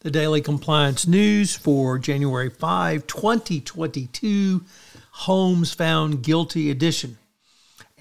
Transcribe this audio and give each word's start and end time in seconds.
The 0.00 0.10
Daily 0.10 0.42
Compliance 0.42 1.06
News 1.06 1.56
for 1.56 1.98
January 1.98 2.50
5, 2.50 3.06
2022, 3.06 4.62
Holmes 5.10 5.72
Found 5.74 6.22
Guilty 6.22 6.70
Edition. 6.70 7.16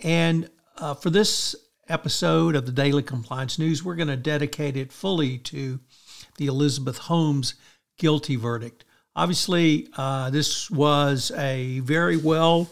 And 0.03 0.49
uh, 0.77 0.93
for 0.93 1.09
this 1.09 1.55
episode 1.87 2.55
of 2.55 2.65
the 2.65 2.73
Daily 2.73 3.01
Compliance 3.01 3.57
News, 3.57 3.83
we're 3.83 3.95
going 3.95 4.09
to 4.09 4.17
dedicate 4.17 4.75
it 4.75 4.91
fully 4.91 5.37
to 5.39 5.79
the 6.37 6.47
Elizabeth 6.47 6.97
Holmes 6.97 7.55
guilty 7.97 8.35
verdict. 8.35 8.83
Obviously, 9.15 9.87
uh, 9.95 10.29
this 10.29 10.69
was 10.69 11.31
a 11.37 11.79
very 11.79 12.17
well 12.17 12.69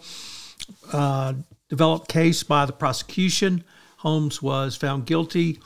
uh, 0.92 1.34
developed 1.70 2.10
case 2.10 2.44
by 2.44 2.66
the 2.66 2.74
prosecution. 2.74 3.64
Holmes 3.98 4.42
was 4.42 4.76
found 4.76 5.06
guilty 5.06 5.60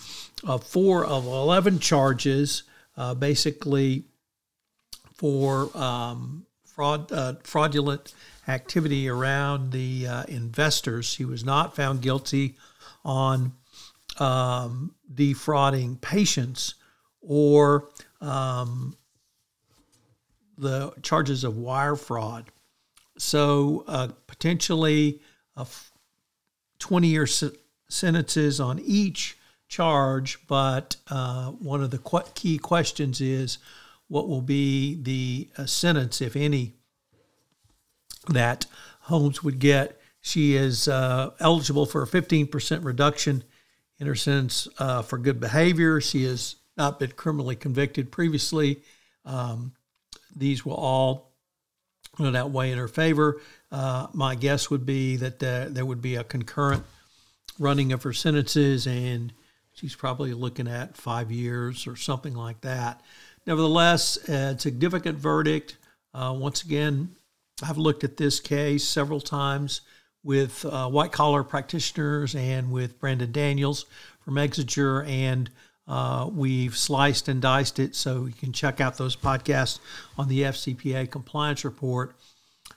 of 0.44 0.64
four 0.64 1.04
of 1.04 1.26
11 1.26 1.80
charges 1.80 2.62
uh, 2.98 3.14
basically 3.14 4.06
for 5.14 5.76
um, 5.78 6.46
fraud, 6.66 7.12
uh, 7.12 7.34
fraudulent 7.44 8.14
activity 8.48 9.10
around 9.10 9.72
the 9.72 10.08
uh, 10.08 10.24
investors. 10.28 11.16
He 11.16 11.26
was 11.26 11.44
not 11.44 11.76
found 11.76 12.02
guilty 12.02 12.56
on 13.04 13.54
um, 14.20 14.96
defrauding 15.14 15.98
patients 15.98 16.76
or 17.22 17.90
um, 18.22 18.96
the 20.58 20.92
charges 21.02 21.44
of 21.44 21.58
wire 21.58 21.96
fraud. 21.96 22.46
So 23.18 23.84
uh, 23.88 24.10
potentially 24.28 25.22
20 26.80 27.08
year 27.08 27.28
sentences 27.90 28.60
on 28.60 28.80
each 28.80 29.37
charge, 29.68 30.40
but 30.48 30.96
uh, 31.08 31.52
one 31.52 31.84
of 31.84 31.92
the 31.92 31.98
qu- 31.98 32.22
key 32.36 32.58
questions 32.58 33.22
is 33.22 33.58
what 34.08 34.28
will 34.28 34.42
be 34.42 34.96
the 35.02 35.50
uh, 35.58 35.66
sentence, 35.66 36.22
if 36.22 36.36
any, 36.36 36.74
that 38.30 38.66
Holmes 39.02 39.44
would 39.44 39.60
get. 39.60 40.00
She 40.22 40.56
is 40.56 40.88
uh, 40.88 41.32
eligible 41.40 41.86
for 41.86 42.04
a 42.04 42.08
15% 42.08 42.84
reduction 42.84 43.44
in 44.00 44.08
her 44.08 44.16
sentence 44.16 44.68
uh, 44.80 45.02
for 45.02 45.18
good 45.18 45.40
behavior. 45.40 46.00
She 46.02 46.24
has 46.26 46.56
not 46.78 47.00
been 47.00 47.12
criminally 47.12 47.56
convicted 47.56 48.12
previously. 48.12 48.82
Um, 49.26 49.74
these 50.36 50.66
will 50.66 50.76
all 50.76 51.32
run 52.20 52.34
that 52.34 52.52
way 52.52 52.72
in 52.72 52.78
her 52.78 52.88
favor. 52.88 53.42
Uh, 53.72 54.08
my 54.14 54.36
guess 54.36 54.70
would 54.70 54.86
be 54.86 55.18
that 55.18 55.40
there 55.40 55.86
would 55.86 56.02
be 56.02 56.16
a 56.16 56.24
concurrent 56.24 56.84
running 57.60 57.92
of 57.92 58.04
her 58.04 58.14
sentences 58.14 58.86
and 58.86 59.34
she's 59.78 59.96
probably 59.96 60.34
looking 60.34 60.68
at 60.68 60.98
five 60.98 61.32
years 61.32 61.86
or 61.88 61.96
something 61.96 62.34
like 62.34 62.62
that. 62.62 63.02
Nevertheless, 63.46 64.18
a 64.28 64.58
significant 64.60 65.18
verdict. 65.20 65.78
Uh, 66.14 66.36
once 66.38 66.64
again, 66.64 67.16
I've 67.62 67.78
looked 67.78 68.04
at 68.04 68.18
this 68.18 68.40
case 68.40 68.84
several 68.84 69.22
times 69.22 69.82
with 70.24 70.66
uh, 70.66 70.90
white 70.90 71.12
collar 71.12 71.44
practitioners 71.44 72.36
and 72.36 72.72
with 72.72 73.00
Brandon 73.00 73.32
Daniels 73.32 73.86
from 74.20 74.36
Exiger, 74.36 75.08
and 75.08 75.50
uh, 75.88 76.30
we've 76.32 76.76
sliced 76.76 77.28
and 77.30 77.42
diced 77.42 77.80
it 77.80 77.96
so 77.96 78.26
you 78.26 78.34
can 78.34 78.52
check 78.52 78.82
out 78.82 78.98
those 78.98 79.16
podcasts 79.16 79.80
on 80.18 80.28
the 80.28 80.42
FCPA 80.42 81.10
compliance 81.10 81.64
report. 81.64 82.16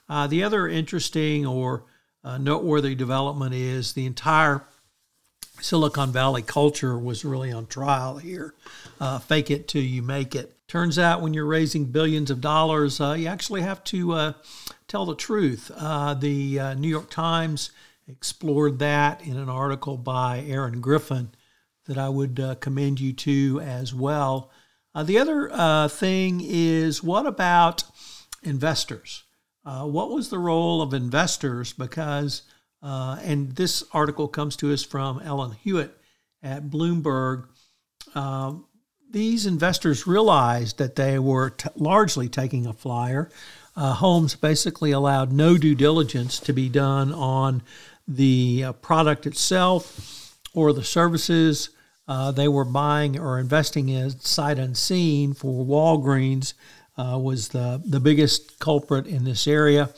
Uh, 0.07 0.27
the 0.27 0.43
other 0.43 0.67
interesting 0.67 1.45
or 1.45 1.83
uh, 2.23 2.37
noteworthy 2.37 2.95
development 2.95 3.53
is 3.53 3.93
the 3.93 4.05
entire 4.05 4.63
Silicon 5.61 6.11
Valley 6.11 6.41
culture 6.41 6.97
was 6.97 7.23
really 7.23 7.51
on 7.51 7.67
trial 7.67 8.17
here. 8.17 8.53
Uh, 8.99 9.19
fake 9.19 9.51
it 9.51 9.67
till 9.67 9.83
you 9.83 10.01
make 10.01 10.35
it. 10.35 10.57
Turns 10.67 10.97
out 10.97 11.21
when 11.21 11.33
you're 11.33 11.45
raising 11.45 11.85
billions 11.85 12.31
of 12.31 12.41
dollars, 12.41 12.99
uh, 12.99 13.13
you 13.13 13.27
actually 13.27 13.61
have 13.61 13.83
to 13.85 14.13
uh, 14.13 14.33
tell 14.87 15.05
the 15.05 15.15
truth. 15.15 15.71
Uh, 15.75 16.13
the 16.13 16.59
uh, 16.59 16.73
New 16.73 16.87
York 16.87 17.09
Times 17.09 17.71
explored 18.07 18.79
that 18.79 19.21
in 19.21 19.37
an 19.37 19.49
article 19.49 19.97
by 19.97 20.39
Erin 20.47 20.81
Griffith 20.81 21.27
that 21.85 21.97
I 21.97 22.09
would 22.09 22.39
uh, 22.39 22.55
commend 22.55 22.99
you 22.99 23.13
to 23.13 23.59
as 23.61 23.93
well. 23.93 24.51
the 24.95 25.17
other 25.17 25.87
thing 25.89 26.41
is 26.43 27.03
what 27.03 27.25
about 27.25 27.83
investors? 28.43 29.23
what 29.63 30.09
was 30.09 30.29
the 30.29 30.39
role 30.39 30.81
of 30.81 30.93
investors? 30.93 31.73
Because 31.73 32.43
uh, 32.81 33.19
and 33.23 33.55
this 33.55 33.83
article 33.91 34.27
comes 34.27 34.55
to 34.57 34.73
us 34.73 34.83
from 34.83 35.21
Ellen 35.21 35.55
Huet 35.65 35.91
at 36.41 36.63
Bloomberg. 36.63 37.45
Uh, 38.15 38.53
these 39.09 39.45
investors 39.45 40.07
realized 40.07 40.77
that 40.77 40.95
they 40.95 41.19
were 41.19 41.51
t- 41.51 41.69
largely 41.75 42.29
taking 42.29 42.65
a 42.65 42.73
flyer. 42.73 43.29
Uh, 43.75 43.93
Holmes 43.93 44.35
basically 44.35 44.91
allowed 44.91 45.31
no 45.31 45.57
due 45.57 45.75
diligence 45.75 46.39
to 46.39 46.53
be 46.53 46.69
done 46.69 47.13
on 47.13 47.61
the 48.07 48.63
uh, 48.65 48.73
product 48.73 49.25
itself 49.25 50.37
or 50.53 50.73
the 50.73 50.83
services 50.83 51.69
uh, 52.07 52.29
they 52.29 52.47
were 52.47 52.65
buying 52.65 53.17
or 53.17 53.39
investing 53.39 53.87
in 53.87 54.09
sight 54.09 54.59
unseen 54.59 55.33
for 55.33 55.65
Walgreens 55.65 56.53
uh, 56.97 57.17
was 57.17 57.49
the, 57.49 57.81
the 57.85 58.01
biggest 58.01 58.59
culprit 58.59 59.07
in 59.07 59.23
this 59.23 59.47
area. 59.47 59.89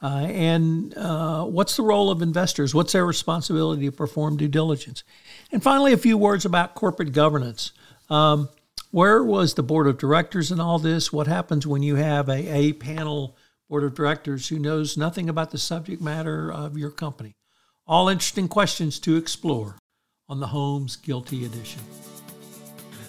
Uh, 0.00 0.26
and 0.30 0.96
uh, 0.96 1.44
what's 1.44 1.76
the 1.76 1.82
role 1.82 2.10
of 2.10 2.22
investors? 2.22 2.74
What's 2.74 2.92
their 2.92 3.04
responsibility 3.04 3.86
to 3.86 3.92
perform 3.92 4.36
due 4.36 4.48
diligence? 4.48 5.02
And 5.50 5.62
finally, 5.62 5.92
a 5.92 5.98
few 5.98 6.16
words 6.16 6.44
about 6.44 6.74
corporate 6.74 7.12
governance. 7.12 7.72
Um, 8.08 8.48
where 8.90 9.22
was 9.22 9.54
the 9.54 9.62
board 9.62 9.86
of 9.86 9.98
directors 9.98 10.50
in 10.50 10.60
all 10.60 10.78
this? 10.78 11.12
What 11.12 11.26
happens 11.26 11.66
when 11.66 11.82
you 11.82 11.96
have 11.96 12.28
a, 12.28 12.48
a 12.48 12.72
panel 12.74 13.36
board 13.68 13.84
of 13.84 13.94
directors 13.94 14.48
who 14.48 14.58
knows 14.58 14.96
nothing 14.96 15.28
about 15.28 15.50
the 15.50 15.58
subject 15.58 16.00
matter 16.00 16.50
of 16.50 16.78
your 16.78 16.90
company? 16.90 17.34
All 17.86 18.08
interesting 18.08 18.48
questions 18.48 18.98
to 19.00 19.16
explore 19.16 19.76
on 20.28 20.40
the 20.40 20.48
Holmes 20.48 20.96
Guilty 20.96 21.44
Edition. 21.44 21.80